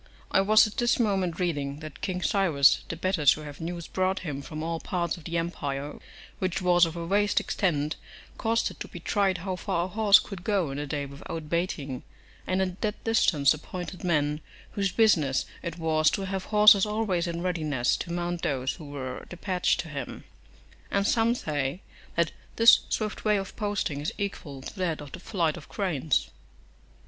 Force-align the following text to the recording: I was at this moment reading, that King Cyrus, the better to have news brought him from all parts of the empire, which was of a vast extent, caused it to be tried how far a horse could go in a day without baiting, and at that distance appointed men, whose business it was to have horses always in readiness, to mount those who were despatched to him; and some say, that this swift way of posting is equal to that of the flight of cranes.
I 0.31 0.41
was 0.41 0.65
at 0.65 0.77
this 0.77 0.99
moment 0.99 1.39
reading, 1.39 1.77
that 1.81 2.01
King 2.01 2.23
Cyrus, 2.23 2.81
the 2.89 2.95
better 2.95 3.23
to 3.23 3.41
have 3.41 3.61
news 3.61 3.85
brought 3.85 4.21
him 4.21 4.41
from 4.41 4.63
all 4.63 4.79
parts 4.79 5.15
of 5.15 5.25
the 5.25 5.37
empire, 5.37 5.99
which 6.39 6.59
was 6.59 6.87
of 6.87 6.95
a 6.95 7.05
vast 7.05 7.39
extent, 7.39 7.97
caused 8.35 8.71
it 8.71 8.79
to 8.79 8.87
be 8.87 8.99
tried 8.99 9.37
how 9.37 9.55
far 9.55 9.85
a 9.85 9.87
horse 9.89 10.17
could 10.17 10.43
go 10.43 10.71
in 10.71 10.79
a 10.79 10.87
day 10.87 11.05
without 11.05 11.49
baiting, 11.51 12.01
and 12.47 12.63
at 12.63 12.81
that 12.81 13.03
distance 13.03 13.53
appointed 13.53 14.03
men, 14.03 14.41
whose 14.71 14.91
business 14.91 15.45
it 15.61 15.77
was 15.77 16.09
to 16.09 16.25
have 16.25 16.45
horses 16.45 16.83
always 16.83 17.27
in 17.27 17.43
readiness, 17.43 17.95
to 17.97 18.11
mount 18.11 18.41
those 18.41 18.73
who 18.73 18.85
were 18.85 19.27
despatched 19.29 19.79
to 19.81 19.87
him; 19.87 20.23
and 20.89 21.05
some 21.05 21.35
say, 21.35 21.79
that 22.15 22.31
this 22.55 22.79
swift 22.89 23.23
way 23.23 23.37
of 23.37 23.55
posting 23.55 24.01
is 24.01 24.11
equal 24.17 24.63
to 24.63 24.75
that 24.79 24.99
of 24.99 25.11
the 25.11 25.19
flight 25.19 25.55
of 25.57 25.69
cranes. 25.69 26.31